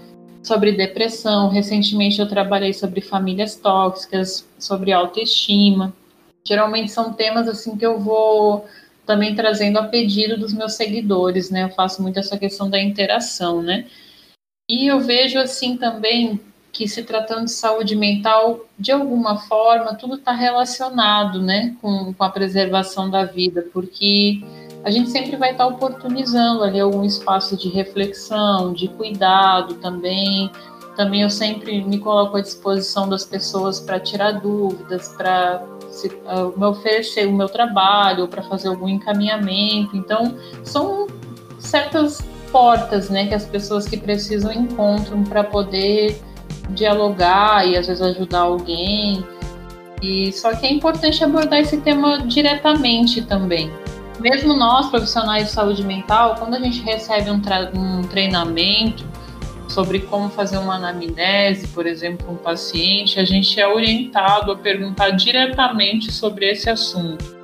sobre 0.43 0.73
depressão. 0.73 1.49
Recentemente 1.49 2.21
eu 2.21 2.29
trabalhei 2.29 2.73
sobre 2.73 3.01
famílias 3.01 3.55
tóxicas, 3.55 4.47
sobre 4.59 4.93
autoestima. 4.93 5.93
Geralmente 6.45 6.91
são 6.91 7.13
temas 7.13 7.47
assim 7.47 7.77
que 7.77 7.87
eu 7.87 8.01
vou 8.01 8.67
também 9.07 9.35
trazendo 9.35 9.79
a 9.79 9.85
pedido 9.85 10.39
dos 10.39 10.53
meus 10.53 10.75
seguidores, 10.75 11.51
né? 11.51 11.65
Eu 11.65 11.71
faço 11.71 12.03
muito 12.03 12.19
essa 12.19 12.39
questão 12.39 12.71
da 12.71 12.81
interação, 12.81 13.63
né? 13.63 13.87
E 14.69 14.87
eu 14.87 15.01
vejo 15.01 15.39
assim 15.39 15.77
também 15.77 16.41
que 16.73 16.89
se 16.89 17.03
tratando 17.03 17.45
de 17.45 17.51
saúde 17.51 17.95
mental, 17.95 18.65
de 18.79 18.91
alguma 18.91 19.37
forma, 19.37 19.95
tudo 19.95 20.15
está 20.15 20.33
relacionado, 20.33 21.43
né, 21.43 21.77
com, 21.83 22.15
com, 22.15 22.25
a 22.25 22.31
preservação 22.31 23.11
da 23.11 23.27
vida, 23.27 23.67
porque 23.73 24.43
a 24.83 24.91
gente 24.91 25.11
sempre 25.11 25.37
vai 25.37 25.53
estar 25.53 25.67
tá 25.67 25.71
oportunizando 25.71 26.65
ali 26.65 26.81
algum 26.81 27.05
espaço 27.05 27.57
de 27.57 27.69
reflexão, 27.69 28.73
de 28.73 28.89
cuidado 28.89 29.75
também. 29.75 30.51
Também 30.97 31.23
eu 31.23 31.31
sempre 31.31 31.85
me 31.85 31.99
coloco 31.99 32.39
à 32.39 32.41
disposição 32.41 33.09
das 33.09 33.25
pessoas 33.25 33.79
para 33.79 34.01
tirar 34.01 34.33
dúvidas, 34.33 35.09
para 35.09 35.63
se, 35.93 36.09
uh, 36.09 36.59
me 36.59 36.67
oferecer 36.67 37.29
o 37.29 37.33
meu 37.33 37.49
trabalho, 37.49 38.27
para 38.27 38.43
fazer 38.43 38.69
algum 38.69 38.89
encaminhamento. 38.89 39.97
Então, 39.97 40.37
são 40.65 41.07
certas 41.59 42.21
portas 42.51 43.09
né, 43.09 43.27
que 43.27 43.35
as 43.35 43.45
pessoas 43.45 43.87
que 43.87 43.97
precisam 43.97 44.53
encontram 44.53 45.23
para 45.23 45.45
poder 45.45 46.21
dialogar 46.71 47.67
e 47.67 47.77
às 47.77 47.87
vezes 47.87 48.03
ajudar 48.03 48.41
alguém. 48.41 49.25
E 50.03 50.33
só 50.33 50.55
que 50.55 50.67
é 50.67 50.73
importante 50.73 51.23
abordar 51.23 51.61
esse 51.61 51.77
tema 51.79 52.19
diretamente 52.27 53.23
também. 53.23 53.71
Mesmo 54.19 54.55
nós, 54.55 54.91
profissionais 54.91 55.47
de 55.47 55.53
saúde 55.53 55.85
mental, 55.85 56.37
quando 56.39 56.55
a 56.55 56.61
gente 56.61 56.81
recebe 56.83 57.31
um, 57.31 57.41
um 57.75 58.03
treinamento 58.03 59.05
sobre 59.73 60.01
como 60.01 60.29
fazer 60.29 60.59
uma 60.59 60.77
anamnese, 60.77 61.67
por 61.69 61.87
exemplo, 61.87 62.31
um 62.31 62.37
paciente, 62.37 63.19
a 63.19 63.25
gente 63.25 63.59
é 63.59 63.67
orientado 63.67 64.53
a 64.53 64.57
perguntar 64.57 65.11
diretamente 65.11 66.13
sobre 66.13 66.51
esse 66.51 66.69
assunto. 66.69 67.37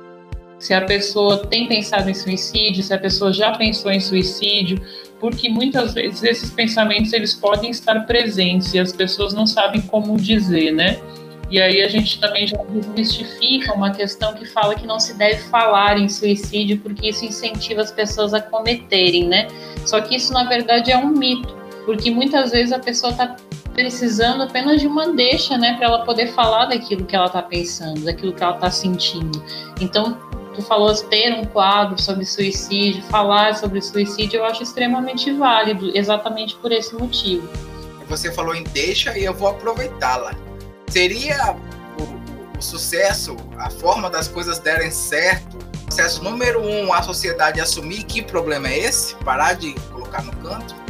Se 0.59 0.73
a 0.73 0.81
pessoa 0.81 1.47
tem 1.47 1.67
pensado 1.67 2.09
em 2.09 2.13
suicídio, 2.13 2.83
se 2.83 2.93
a 2.93 2.99
pessoa 2.99 3.33
já 3.33 3.57
pensou 3.57 3.91
em 3.91 3.99
suicídio, 3.99 4.79
porque 5.19 5.49
muitas 5.49 5.93
vezes 5.93 6.23
esses 6.23 6.51
pensamentos 6.51 7.13
eles 7.13 7.33
podem 7.33 7.71
estar 7.71 8.01
presentes 8.05 8.73
e 8.73 8.79
as 8.79 8.93
pessoas 8.93 9.33
não 9.33 9.47
sabem 9.47 9.81
como 9.81 10.15
dizer, 10.15 10.71
né? 10.71 10.99
E 11.49 11.59
aí 11.59 11.81
a 11.81 11.87
gente 11.87 12.19
também 12.19 12.45
já 12.45 12.57
desmistifica 12.69 13.73
uma 13.73 13.89
questão 13.89 14.33
que 14.35 14.45
fala 14.45 14.75
que 14.75 14.85
não 14.85 14.99
se 14.99 15.17
deve 15.17 15.41
falar 15.49 15.97
em 15.97 16.07
suicídio 16.07 16.77
porque 16.77 17.09
isso 17.09 17.25
incentiva 17.25 17.81
as 17.81 17.91
pessoas 17.91 18.35
a 18.35 18.41
cometerem, 18.41 19.27
né? 19.27 19.47
Só 19.83 19.99
que 19.99 20.15
isso 20.15 20.31
na 20.31 20.43
verdade 20.43 20.91
é 20.91 20.97
um 20.97 21.07
mito 21.07 21.58
porque 21.89 22.11
muitas 22.11 22.51
vezes 22.51 22.71
a 22.71 22.77
pessoa 22.77 23.11
está 23.11 23.35
precisando 23.73 24.43
apenas 24.43 24.79
de 24.79 24.85
uma 24.85 25.11
deixa, 25.11 25.57
né, 25.57 25.73
para 25.75 25.87
ela 25.87 26.05
poder 26.05 26.31
falar 26.33 26.67
daquilo 26.67 27.03
que 27.03 27.15
ela 27.15 27.25
está 27.25 27.41
pensando, 27.41 28.01
daquilo 28.01 28.31
que 28.31 28.43
ela 28.43 28.53
está 28.53 28.69
sentindo. 28.69 29.43
Então, 29.81 30.15
tu 30.53 30.61
falou 30.61 30.93
ter 30.93 31.33
um 31.33 31.45
quadro 31.45 31.99
sobre 31.99 32.25
suicídio, 32.25 33.01
falar 33.05 33.55
sobre 33.55 33.81
suicídio, 33.81 34.37
eu 34.37 34.45
acho 34.45 34.61
extremamente 34.61 35.33
válido, 35.33 35.89
exatamente 35.97 36.55
por 36.57 36.71
esse 36.71 36.93
motivo. 36.93 37.49
Você 38.07 38.31
falou 38.31 38.53
em 38.53 38.65
deixa 38.65 39.17
e 39.17 39.23
eu 39.23 39.33
vou 39.33 39.47
aproveitá-la. 39.47 40.35
Seria 40.89 41.55
o, 41.97 42.55
o, 42.55 42.61
sucesso, 42.61 43.35
a 43.57 43.71
forma 43.71 44.11
das 44.11 44.27
coisas 44.27 44.59
derem 44.59 44.91
certo, 44.91 45.57
sucesso 45.89 46.23
número 46.23 46.61
um, 46.61 46.93
a 46.93 47.01
sociedade 47.01 47.59
assumir 47.59 48.03
que 48.03 48.21
problema 48.21 48.67
é 48.67 48.77
esse, 48.77 49.15
parar 49.15 49.53
de 49.53 49.73
colocar 49.91 50.21
no 50.21 50.35
canto? 50.35 50.88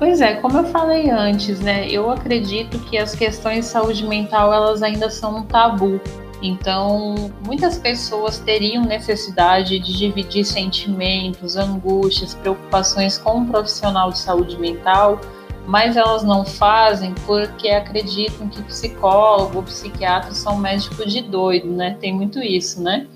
Pois 0.00 0.22
é, 0.22 0.36
como 0.36 0.56
eu 0.56 0.64
falei 0.64 1.10
antes, 1.10 1.60
né? 1.60 1.86
Eu 1.86 2.10
acredito 2.10 2.78
que 2.86 2.96
as 2.96 3.14
questões 3.14 3.66
de 3.66 3.70
saúde 3.70 4.06
mental 4.06 4.50
elas 4.50 4.82
ainda 4.82 5.10
são 5.10 5.36
um 5.36 5.42
tabu. 5.42 6.00
Então, 6.40 7.30
muitas 7.44 7.76
pessoas 7.76 8.38
teriam 8.38 8.82
necessidade 8.82 9.78
de 9.78 9.94
dividir 9.94 10.46
sentimentos, 10.46 11.54
angústias, 11.54 12.32
preocupações 12.32 13.18
com 13.18 13.40
um 13.40 13.46
profissional 13.46 14.10
de 14.10 14.18
saúde 14.20 14.58
mental, 14.58 15.20
mas 15.66 15.98
elas 15.98 16.22
não 16.22 16.46
fazem 16.46 17.12
porque 17.26 17.68
acreditam 17.68 18.48
que 18.48 18.62
psicólogo 18.62 19.58
ou 19.58 19.62
psiquiatra 19.64 20.32
são 20.32 20.56
médicos 20.56 21.12
de 21.12 21.20
doido, 21.20 21.68
né? 21.68 21.98
Tem 22.00 22.10
muito 22.10 22.38
isso, 22.38 22.82
né? 22.82 23.06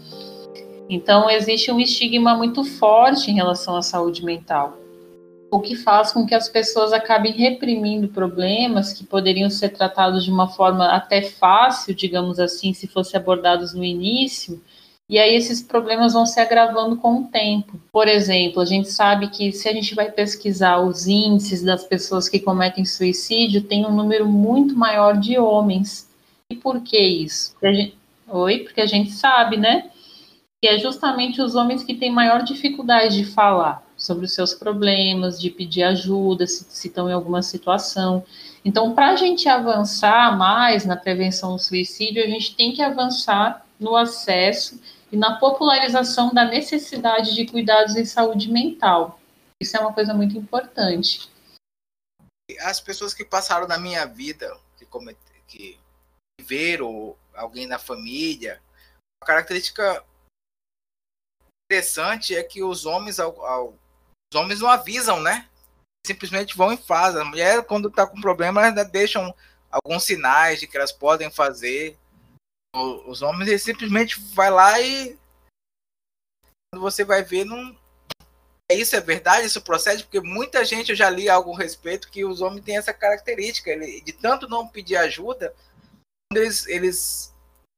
Então, 0.86 1.30
existe 1.30 1.72
um 1.72 1.80
estigma 1.80 2.34
muito 2.34 2.62
forte 2.62 3.30
em 3.30 3.34
relação 3.34 3.74
à 3.74 3.80
saúde 3.80 4.22
mental 4.22 4.83
o 5.54 5.60
que 5.60 5.76
faz 5.76 6.10
com 6.10 6.26
que 6.26 6.34
as 6.34 6.48
pessoas 6.48 6.92
acabem 6.92 7.32
reprimindo 7.32 8.08
problemas 8.08 8.92
que 8.92 9.04
poderiam 9.04 9.48
ser 9.48 9.68
tratados 9.68 10.24
de 10.24 10.30
uma 10.30 10.48
forma 10.48 10.88
até 10.88 11.22
fácil, 11.22 11.94
digamos 11.94 12.40
assim, 12.40 12.74
se 12.74 12.88
fossem 12.88 13.20
abordados 13.20 13.72
no 13.72 13.84
início, 13.84 14.60
e 15.08 15.16
aí 15.16 15.32
esses 15.32 15.62
problemas 15.62 16.12
vão 16.12 16.26
se 16.26 16.40
agravando 16.40 16.96
com 16.96 17.20
o 17.20 17.24
tempo. 17.26 17.80
Por 17.92 18.08
exemplo, 18.08 18.60
a 18.60 18.64
gente 18.64 18.90
sabe 18.90 19.28
que 19.28 19.52
se 19.52 19.68
a 19.68 19.72
gente 19.72 19.94
vai 19.94 20.10
pesquisar 20.10 20.80
os 20.80 21.06
índices 21.06 21.62
das 21.62 21.84
pessoas 21.84 22.28
que 22.28 22.40
cometem 22.40 22.84
suicídio, 22.84 23.62
tem 23.62 23.86
um 23.86 23.94
número 23.94 24.26
muito 24.26 24.74
maior 24.74 25.16
de 25.16 25.38
homens. 25.38 26.10
E 26.50 26.56
por 26.56 26.80
que 26.80 26.98
isso? 26.98 27.52
Porque 27.52 27.74
gente... 27.74 27.98
Oi, 28.26 28.58
porque 28.60 28.80
a 28.80 28.86
gente 28.86 29.12
sabe, 29.12 29.56
né? 29.56 29.88
Que 30.60 30.68
é 30.68 30.78
justamente 30.78 31.40
os 31.40 31.54
homens 31.54 31.84
que 31.84 31.94
têm 31.94 32.10
maior 32.10 32.42
dificuldade 32.42 33.18
de 33.18 33.24
falar 33.24 33.83
sobre 34.04 34.26
os 34.26 34.34
seus 34.34 34.52
problemas, 34.52 35.40
de 35.40 35.48
pedir 35.48 35.82
ajuda 35.82 36.46
se, 36.46 36.64
se 36.68 36.88
estão 36.88 37.08
em 37.08 37.12
alguma 37.12 37.42
situação. 37.42 38.22
Então, 38.62 38.94
para 38.94 39.12
a 39.12 39.16
gente 39.16 39.48
avançar 39.48 40.36
mais 40.36 40.84
na 40.84 40.94
prevenção 40.94 41.56
do 41.56 41.58
suicídio, 41.58 42.22
a 42.22 42.26
gente 42.26 42.54
tem 42.54 42.74
que 42.74 42.82
avançar 42.82 43.66
no 43.80 43.96
acesso 43.96 44.78
e 45.10 45.16
na 45.16 45.38
popularização 45.38 46.34
da 46.34 46.44
necessidade 46.44 47.34
de 47.34 47.46
cuidados 47.46 47.96
em 47.96 48.04
saúde 48.04 48.52
mental. 48.52 49.18
Isso 49.58 49.74
é 49.74 49.80
uma 49.80 49.92
coisa 49.94 50.12
muito 50.12 50.36
importante. 50.36 51.30
As 52.60 52.80
pessoas 52.80 53.14
que 53.14 53.24
passaram 53.24 53.66
na 53.66 53.78
minha 53.78 54.04
vida, 54.04 54.54
que, 54.76 54.86
que 55.48 55.78
viveram 56.38 57.16
alguém 57.34 57.66
na 57.66 57.78
família, 57.78 58.60
a 59.22 59.26
característica 59.26 60.04
interessante 61.70 62.36
é 62.36 62.42
que 62.42 62.62
os 62.62 62.84
homens, 62.84 63.18
ao, 63.18 63.42
ao 63.46 63.83
Os 64.32 64.38
homens 64.38 64.60
não 64.60 64.68
avisam, 64.68 65.20
né? 65.20 65.48
Simplesmente 66.06 66.56
vão 66.56 66.72
e 66.72 66.76
fazem. 66.76 67.20
A 67.20 67.24
mulher, 67.24 67.64
quando 67.64 67.88
está 67.88 68.06
com 68.06 68.20
problema, 68.20 68.62
ainda 68.62 68.84
deixam 68.84 69.34
alguns 69.70 70.04
sinais 70.04 70.60
de 70.60 70.66
que 70.66 70.76
elas 70.76 70.92
podem 70.92 71.30
fazer. 71.30 71.98
Os 73.06 73.22
homens 73.22 73.48
eles 73.48 73.62
simplesmente 73.62 74.20
vai 74.34 74.50
lá 74.50 74.80
e 74.80 75.16
quando 76.72 76.82
você 76.82 77.04
vai 77.04 77.22
ver 77.22 77.44
não 77.44 77.76
é 78.70 78.74
isso 78.74 78.96
é 78.96 79.00
verdade 79.00 79.46
isso 79.46 79.62
procede 79.62 80.02
porque 80.02 80.20
muita 80.20 80.64
gente 80.64 80.90
eu 80.90 80.96
já 80.96 81.08
li 81.08 81.28
algo 81.28 81.54
a 81.54 81.58
respeito 81.58 82.10
que 82.10 82.24
os 82.24 82.40
homens 82.40 82.64
têm 82.64 82.76
essa 82.76 82.92
característica 82.92 83.78
de 83.78 84.12
tanto 84.12 84.48
não 84.48 84.66
pedir 84.66 84.96
ajuda 84.96 85.54
eles 86.32 86.66
eles 86.66 87.33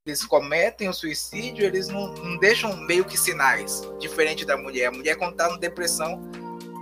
eles 0.07 0.25
cometem 0.25 0.89
o 0.89 0.93
suicídio 0.93 1.65
eles 1.65 1.87
não, 1.87 2.13
não 2.13 2.37
deixam 2.37 2.75
meio 2.85 3.05
que 3.05 3.17
sinais 3.17 3.81
diferente 3.99 4.45
da 4.45 4.57
mulher 4.57 4.87
a 4.87 4.91
mulher 4.91 5.15
quando 5.15 5.31
está 5.31 5.49
na 5.49 5.57
depressão 5.57 6.21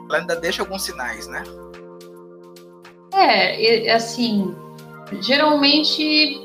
ela 0.09 0.19
ainda 0.19 0.35
deixa 0.35 0.61
alguns 0.61 0.83
sinais 0.83 1.27
né 1.27 1.43
é 3.13 3.91
assim 3.91 4.55
geralmente 5.21 6.43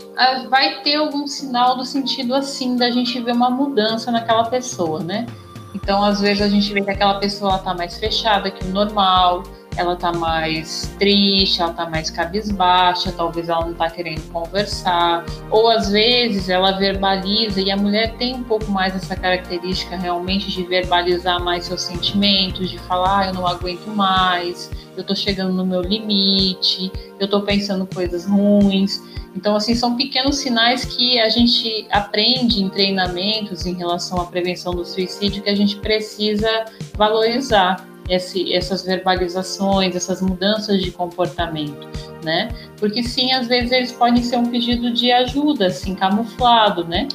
vai 0.48 0.82
ter 0.82 0.96
algum 0.96 1.26
sinal 1.26 1.76
do 1.76 1.84
sentido 1.84 2.34
assim 2.34 2.76
da 2.76 2.90
gente 2.90 3.20
ver 3.20 3.32
uma 3.32 3.50
mudança 3.50 4.10
naquela 4.10 4.44
pessoa, 4.44 5.00
né? 5.00 5.26
Então, 5.74 6.02
às 6.02 6.20
vezes 6.20 6.42
a 6.42 6.48
gente 6.48 6.72
vê 6.72 6.82
que 6.82 6.90
aquela 6.90 7.18
pessoa 7.18 7.56
está 7.56 7.74
mais 7.74 7.98
fechada 7.98 8.50
que 8.50 8.64
o 8.64 8.68
normal, 8.68 9.44
ela 9.76 9.94
está 9.94 10.12
mais 10.12 10.94
triste, 10.98 11.60
ela 11.60 11.70
está 11.70 11.88
mais 11.88 12.10
cabisbaixa, 12.10 13.12
talvez 13.12 13.48
ela 13.48 13.64
não 13.64 13.72
está 13.72 13.88
querendo 13.88 14.22
conversar, 14.30 15.24
ou 15.50 15.68
às 15.68 15.90
vezes 15.90 16.48
ela 16.48 16.72
verbaliza 16.72 17.60
e 17.60 17.70
a 17.70 17.76
mulher 17.76 18.14
tem 18.16 18.34
um 18.34 18.42
pouco 18.42 18.70
mais 18.70 18.94
essa 18.94 19.16
característica 19.16 19.96
realmente 19.96 20.50
de 20.50 20.62
verbalizar 20.64 21.42
mais 21.42 21.64
seus 21.64 21.82
sentimentos, 21.82 22.70
de 22.70 22.78
falar, 22.78 23.20
ah, 23.20 23.26
eu 23.28 23.34
não 23.34 23.46
aguento 23.46 23.86
mais, 23.88 24.70
eu 24.96 25.00
estou 25.00 25.16
chegando 25.16 25.52
no 25.52 25.64
meu 25.64 25.80
limite, 25.80 26.92
eu 27.18 27.24
estou 27.24 27.42
pensando 27.42 27.86
coisas 27.86 28.26
ruins. 28.26 29.00
Então, 29.34 29.54
assim, 29.54 29.74
são 29.74 29.96
pequenos 29.96 30.38
sinais 30.38 30.84
que 30.84 31.18
a 31.20 31.28
gente 31.28 31.86
aprende 31.90 32.62
em 32.62 32.68
treinamentos 32.68 33.64
em 33.64 33.74
relação 33.74 34.20
à 34.20 34.26
prevenção 34.26 34.74
do 34.74 34.84
suicídio 34.84 35.42
que 35.42 35.50
a 35.50 35.54
gente 35.54 35.76
precisa 35.76 36.64
valorizar 36.96 37.89
esse, 38.10 38.52
essas 38.52 38.82
verbalizações, 38.82 39.94
essas 39.94 40.20
mudanças 40.20 40.82
de 40.82 40.90
comportamento, 40.90 41.88
né? 42.24 42.48
Porque 42.76 43.04
sim, 43.04 43.32
às 43.32 43.46
vezes 43.46 43.70
eles 43.70 43.92
podem 43.92 44.22
ser 44.22 44.36
um 44.36 44.46
pedido 44.46 44.92
de 44.92 45.12
ajuda, 45.12 45.68
assim, 45.68 45.94
camuflado, 45.94 46.84
né? 46.84 47.06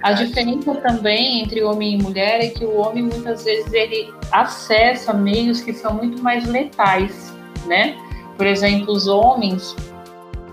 A 0.00 0.12
diferença 0.12 0.76
também 0.76 1.42
entre 1.42 1.64
homem 1.64 1.98
e 1.98 2.02
mulher 2.02 2.40
é 2.40 2.48
que 2.50 2.64
o 2.64 2.78
homem 2.78 3.02
muitas 3.02 3.42
vezes 3.42 3.72
ele 3.72 4.14
acessa 4.30 5.12
meios 5.12 5.60
que 5.60 5.72
são 5.72 5.94
muito 5.94 6.22
mais 6.22 6.46
letais, 6.46 7.34
né? 7.66 7.96
Por 8.36 8.46
exemplo, 8.46 8.94
os 8.94 9.08
homens 9.08 9.74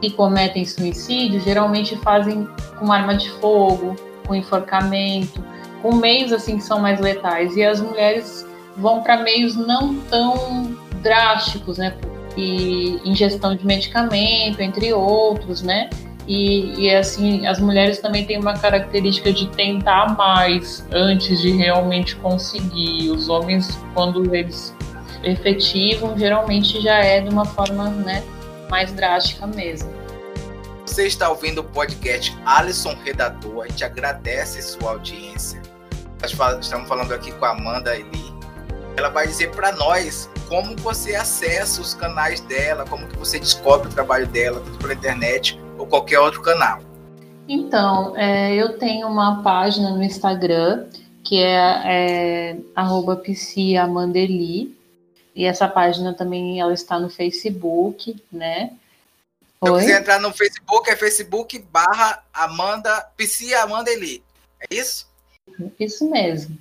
que 0.02 0.10
cometem 0.10 0.66
suicídio 0.66 1.40
geralmente 1.42 1.96
fazem 1.98 2.48
com 2.80 2.92
arma 2.92 3.16
de 3.16 3.30
fogo, 3.34 3.96
com 4.26 4.34
enforcamento, 4.34 5.44
com 5.84 5.94
meios 5.96 6.34
assim 6.34 6.58
que 6.58 6.64
são 6.64 6.80
mais 6.80 7.00
letais. 7.00 7.56
E 7.56 7.64
as 7.64 7.80
mulheres 7.80 8.48
vão 8.78 9.02
para 9.02 9.22
meios 9.22 9.56
não 9.56 9.96
tão 9.96 10.78
drásticos, 11.02 11.78
né? 11.78 11.96
E 12.38 13.00
ingestão 13.06 13.56
de 13.56 13.66
medicamento, 13.66 14.60
entre 14.60 14.94
outros, 14.94 15.62
né? 15.62 15.90
E, 16.28 16.86
e, 16.86 16.96
assim, 16.96 17.46
as 17.46 17.60
mulheres 17.60 18.00
também 18.00 18.26
têm 18.26 18.40
uma 18.40 18.58
característica 18.58 19.32
de 19.32 19.48
tentar 19.50 20.18
mais 20.18 20.86
antes 20.92 21.40
de 21.40 21.52
realmente 21.52 22.16
conseguir. 22.16 23.12
Os 23.12 23.30
homens, 23.30 23.78
quando 23.94 24.34
eles 24.34 24.74
efetivam, 25.24 26.18
geralmente 26.18 26.82
já 26.82 26.96
é 26.96 27.22
de 27.22 27.30
uma 27.30 27.46
forma 27.46 27.90
né, 27.90 28.24
mais 28.70 28.92
drástica 28.92 29.46
mesmo. 29.46 29.94
Você 30.86 31.06
está 31.06 31.30
ouvindo 31.30 31.60
o 31.60 31.64
podcast 31.64 32.36
Alisson 32.46 32.96
Redator. 33.04 33.66
A 33.66 33.68
gente 33.68 33.84
agradece 33.84 34.62
sua 34.62 34.92
audiência. 34.92 35.62
Nós 36.22 36.32
estamos 36.62 36.88
falando 36.88 37.14
aqui 37.14 37.32
com 37.34 37.46
a 37.46 37.52
Amanda 37.52 37.96
Eli. 37.96 38.25
Ela 38.98 39.10
vai 39.10 39.28
dizer 39.28 39.52
para 39.52 39.72
nós 39.74 40.30
como 40.48 40.76
você 40.78 41.16
acessa 41.16 41.82
os 41.82 41.94
canais 41.94 42.40
dela, 42.42 42.86
como 42.86 43.08
que 43.08 43.18
você 43.18 43.40
descobre 43.40 43.88
o 43.88 43.92
trabalho 43.92 44.28
dela, 44.28 44.62
tanto 44.62 44.78
pela 44.78 44.94
internet 44.94 45.60
ou 45.78 45.86
qualquer 45.86 46.20
outro 46.20 46.42
canal. 46.42 46.80
Então, 47.48 48.16
é, 48.18 48.56
eu 48.56 48.78
tenho 48.78 49.08
uma 49.08 49.44
página 49.44 49.92
no 49.92 50.04
Instagram 50.04 50.88
que 51.24 51.42
é, 51.42 52.54
é 52.54 52.58
psiamandeli 53.24 54.78
e 55.36 55.46
essa 55.46 55.68
página 55.68 56.14
também 56.14 56.62
ela 56.62 56.74
está 56.74 57.00
no 57.00 57.10
Facebook, 57.10 58.16
né? 58.32 58.72
Se 59.64 59.72
quiser 59.72 60.00
entrar 60.00 60.20
no 60.20 60.32
Facebook, 60.32 60.90
é 60.90 60.96
Facebook 60.96 61.60
barra 61.72 62.24
Amanda. 62.32 63.08
É 64.60 64.76
isso? 64.76 65.08
Isso 65.80 66.10
mesmo. 66.10 66.58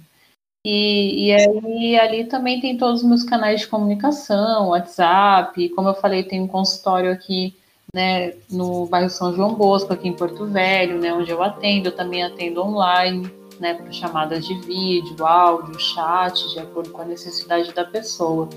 E, 0.64 1.27
e 1.27 1.33
aí 1.33 1.98
ali 1.98 2.24
também 2.24 2.59
tem 2.59 2.79
todos 2.79 3.03
os 3.03 3.09
meus 3.09 3.22
canais 3.22 3.61
de 3.61 3.66
comunicação, 3.66 4.68
WhatsApp, 4.68 5.68
como 5.70 5.88
eu 5.88 5.94
falei, 5.94 6.22
tem 6.22 6.40
um 6.40 6.46
consultório 6.46 7.12
aqui 7.12 7.55
né, 7.94 8.33
no 8.50 8.87
bairro 8.87 9.11
São 9.11 9.35
João 9.35 9.55
Bosco, 9.55 9.92
aqui 9.92 10.09
em 10.09 10.14
Porto 10.14 10.46
Velho, 10.46 10.98
né, 10.98 11.12
onde 11.12 11.31
eu 11.31 11.42
atendo, 11.42 11.88
eu 11.88 11.92
também 11.92 12.24
atendo 12.24 12.62
online, 12.62 13.31
né, 13.61 13.74
por 13.74 13.92
chamadas 13.92 14.46
de 14.46 14.55
vídeo, 14.62 15.24
áudio, 15.24 15.79
chat, 15.79 16.53
de 16.53 16.59
acordo 16.59 16.90
com 16.90 17.03
a 17.03 17.05
necessidade 17.05 17.72
da 17.72 17.85
pessoa. 17.85 18.48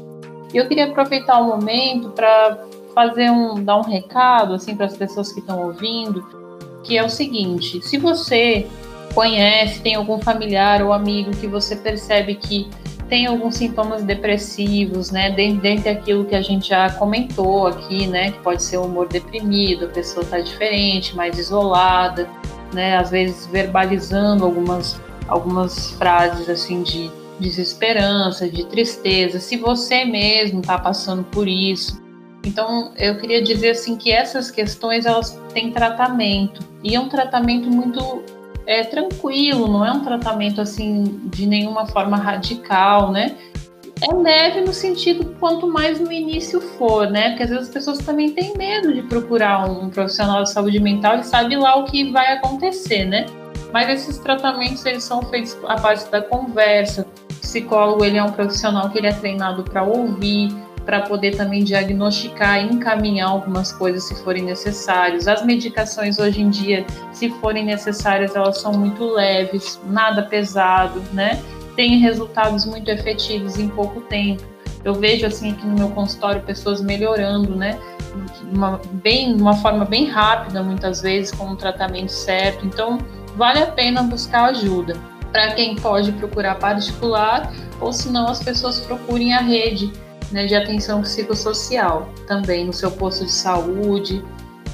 E 0.54 0.58
eu 0.58 0.68
queria 0.68 0.86
aproveitar 0.86 1.40
o 1.40 1.46
momento 1.46 2.10
para 2.12 2.66
fazer 2.96 3.30
um, 3.30 3.64
dar 3.64 3.78
um 3.78 3.84
recado 3.84 4.54
assim 4.54 4.76
para 4.76 4.86
as 4.88 4.98
pessoas 4.98 5.32
que 5.32 5.40
estão 5.40 5.62
ouvindo, 5.62 6.26
que 6.84 6.98
é 6.98 7.04
o 7.04 7.10
seguinte: 7.10 7.82
se 7.82 7.98
você 7.98 8.66
conhece, 9.18 9.82
tem 9.82 9.96
algum 9.96 10.20
familiar 10.20 10.80
ou 10.84 10.94
amigo 10.94 11.32
que 11.32 11.48
você 11.48 11.76
percebe 11.76 12.36
que 12.36 12.70
tem 13.10 13.26
alguns 13.26 13.56
sintomas 13.56 14.04
depressivos, 14.04 15.10
né? 15.10 15.32
Dentre 15.32 15.90
aquilo 15.90 16.24
que 16.24 16.36
a 16.36 16.42
gente 16.44 16.70
já 16.70 16.88
comentou 16.92 17.66
aqui, 17.66 18.06
né? 18.06 18.30
Que 18.30 18.38
pode 18.44 18.62
ser 18.62 18.78
o 18.78 18.84
humor 18.84 19.08
deprimido, 19.08 19.86
a 19.86 19.88
pessoa 19.88 20.24
está 20.24 20.40
diferente, 20.40 21.16
mais 21.16 21.40
isolada, 21.40 22.30
né? 22.72 22.96
Às 22.96 23.10
vezes 23.10 23.48
verbalizando 23.48 24.46
algumas, 24.46 25.02
algumas 25.28 25.94
frases 25.94 26.48
assim 26.48 26.84
de 26.84 27.10
desesperança, 27.40 28.48
de 28.48 28.66
tristeza. 28.68 29.40
Se 29.40 29.58
você 29.58 30.06
mesmo 30.06 30.60
está 30.60 30.78
passando 30.78 31.24
por 31.24 31.48
isso, 31.48 32.00
então 32.46 32.92
eu 32.96 33.18
queria 33.18 33.42
dizer 33.42 33.72
assim 33.72 33.96
que 33.96 34.12
essas 34.12 34.52
questões 34.52 35.08
elas 35.08 35.42
têm 35.56 35.72
tratamento 35.72 36.62
e 36.84 36.94
é 36.94 37.00
um 37.00 37.10
tratamento 37.10 37.68
muito 37.68 38.37
é 38.68 38.84
tranquilo, 38.84 39.68
não 39.68 39.84
é 39.84 39.92
um 39.92 40.02
tratamento 40.02 40.60
assim 40.60 41.22
de 41.26 41.48
nenhuma 41.48 41.88
forma 41.88 42.18
radical, 42.18 43.12
né? 43.12 43.38
É 44.02 44.14
leve 44.14 44.62
no 44.62 44.74
sentido 44.74 45.34
quanto 45.40 45.66
mais 45.66 46.00
no 46.00 46.12
início 46.12 46.60
for, 46.60 47.10
né? 47.10 47.30
Porque 47.30 47.44
às 47.44 47.50
vezes 47.50 47.68
as 47.70 47.74
pessoas 47.74 47.98
também 48.00 48.32
têm 48.32 48.56
medo 48.56 48.94
de 48.94 49.02
procurar 49.04 49.68
um 49.68 49.90
profissional 49.90 50.44
de 50.44 50.52
saúde 50.52 50.80
mental 50.80 51.18
e 51.18 51.24
sabe 51.24 51.56
lá 51.56 51.78
o 51.78 51.86
que 51.86 52.12
vai 52.12 52.34
acontecer, 52.34 53.06
né? 53.06 53.26
Mas 53.74 53.90
esses 53.90 54.20
tratamentos 54.20 54.86
eles 54.86 55.04
são 55.04 55.22
feitos 55.24 55.58
a 55.66 55.76
parte 55.80 56.10
da 56.12 56.22
conversa. 56.22 57.08
O 57.32 57.36
psicólogo 57.40 58.04
ele 58.04 58.18
é 58.18 58.24
um 58.24 58.32
profissional 58.32 58.90
que 58.90 58.98
ele 58.98 59.08
é 59.08 59.14
treinado 59.14 59.64
para 59.64 59.84
ouvir, 59.84 60.54
para 60.88 61.02
poder 61.02 61.36
também 61.36 61.66
diagnosticar 61.66 62.64
e 62.64 62.74
encaminhar 62.74 63.28
algumas 63.28 63.74
coisas 63.74 64.06
se 64.06 64.16
forem 64.24 64.42
necessários. 64.42 65.28
As 65.28 65.46
medicações 65.46 66.18
hoje 66.18 66.42
em 66.42 66.50
dia, 66.50 66.86
se 67.12 67.30
forem 67.42 67.66
necessárias, 67.66 68.34
elas 68.38 68.62
são 68.62 68.72
muito 68.72 69.04
leves, 69.04 69.78
nada 69.86 70.24
pesado, 70.24 71.04
né? 71.12 71.44
Tem 71.76 71.98
resultados 72.00 72.66
muito 72.66 72.90
efetivos 72.90 73.60
em 73.60 73.68
pouco 73.68 74.00
tempo. 74.00 74.42
Eu 74.86 74.94
vejo 74.94 75.26
assim 75.26 75.52
aqui 75.52 75.68
no 75.68 75.76
meu 75.76 75.90
consultório 75.90 76.42
pessoas 76.44 76.80
melhorando, 76.80 77.54
né? 77.54 77.78
Uma, 78.50 78.80
bem, 78.94 79.36
uma 79.36 79.58
forma 79.58 79.84
bem 79.84 80.06
rápida, 80.06 80.64
muitas 80.64 81.02
vezes, 81.02 81.32
com 81.32 81.48
um 81.48 81.56
tratamento 81.58 82.14
certo. 82.14 82.66
Então, 82.66 82.98
vale 83.36 83.60
a 83.60 83.68
pena 83.68 84.04
buscar 84.04 84.52
ajuda. 84.52 84.96
Para 85.34 85.52
quem 85.52 85.76
pode 85.76 86.14
procurar 86.14 86.56
particular, 86.56 87.52
ou 87.82 87.92
se 87.92 88.10
não, 88.10 88.30
as 88.30 88.42
pessoas 88.42 88.80
procurem 88.80 89.34
a 89.34 89.42
rede 89.42 89.92
né, 90.32 90.46
de 90.46 90.56
atenção 90.56 91.02
psicossocial 91.02 92.10
também 92.28 92.66
no 92.66 92.74
seu 92.74 92.92
posto 92.92 93.26
de 93.26 93.32
saúde. 93.32 94.24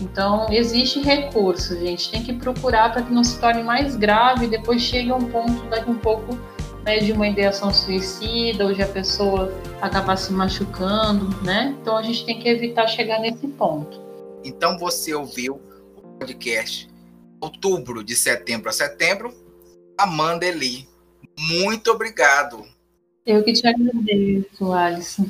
Então, 0.01 0.51
existe 0.51 0.99
recurso, 0.99 1.77
gente. 1.79 2.11
Tem 2.11 2.23
que 2.23 2.33
procurar 2.33 2.91
para 2.91 3.03
que 3.03 3.13
não 3.13 3.23
se 3.23 3.39
torne 3.39 3.63
mais 3.63 3.95
grave 3.95 4.47
depois 4.47 4.81
chegue 4.81 5.11
a 5.11 5.15
um 5.15 5.25
ponto 5.25 5.63
daqui 5.69 5.89
um 5.89 5.97
pouco 5.97 6.37
né, 6.83 6.99
de 6.99 7.11
uma 7.11 7.27
ideação 7.27 7.73
suicida 7.73 8.65
ou 8.65 8.73
de 8.73 8.81
a 8.81 8.87
pessoa 8.87 9.53
acabar 9.81 10.17
se 10.17 10.33
machucando, 10.33 11.29
né? 11.43 11.75
Então, 11.81 11.95
a 11.95 12.03
gente 12.03 12.25
tem 12.25 12.39
que 12.39 12.49
evitar 12.49 12.87
chegar 12.87 13.19
nesse 13.19 13.47
ponto. 13.47 14.01
Então, 14.43 14.77
você 14.77 15.13
ouviu 15.13 15.61
o 15.95 16.01
podcast 16.19 16.89
outubro 17.39 18.03
de 18.03 18.15
setembro 18.15 18.69
a 18.69 18.73
setembro, 18.73 19.33
Amanda 19.97 20.45
Eli. 20.45 20.87
Muito 21.37 21.91
obrigado 21.91 22.72
Eu 23.25 23.41
que 23.41 23.53
te 23.53 23.65
agradeço, 23.65 24.73
Alisson. 24.73 25.25